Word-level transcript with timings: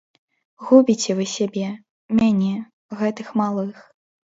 Губіце 0.69 1.11
вы 1.21 1.27
сябе, 1.35 1.67
мяне, 2.23 2.51
гэтых 2.99 3.27
малых. 3.45 3.75